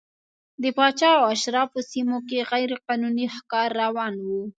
د 0.61 0.63
پاچا 0.77 1.09
او 1.19 1.25
اشرافو 1.35 1.79
سیمو 1.91 2.17
کې 2.27 2.47
غیر 2.51 2.71
قانوني 2.85 3.25
ښکار 3.35 3.69
روان 3.81 4.13
و. 4.21 4.27